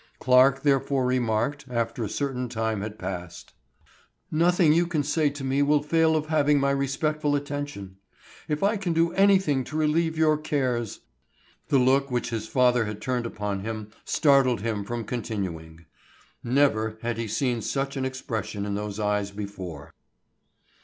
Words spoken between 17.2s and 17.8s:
seen